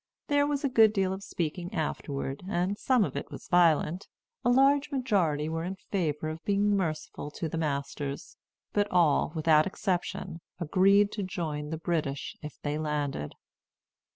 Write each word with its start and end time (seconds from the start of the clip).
There 0.29 0.47
was 0.47 0.63
a 0.63 0.67
good 0.67 0.93
deal 0.93 1.13
of 1.13 1.21
speaking 1.23 1.75
afterward, 1.75 2.41
and 2.49 2.75
some 2.75 3.03
of 3.03 3.15
it 3.15 3.29
was 3.29 3.47
violent. 3.49 4.07
A 4.43 4.49
large 4.49 4.89
majority 4.91 5.47
were 5.47 5.63
in 5.63 5.75
favor 5.75 6.27
of 6.29 6.43
being 6.43 6.75
merciful 6.75 7.29
to 7.29 7.47
the 7.47 7.59
masters; 7.59 8.35
but 8.73 8.87
all, 8.89 9.31
without 9.35 9.67
exception, 9.67 10.41
agreed 10.59 11.11
to 11.11 11.21
join 11.21 11.69
the 11.69 11.77
British 11.77 12.35
if 12.41 12.59
they 12.63 12.79
landed. 12.79 13.35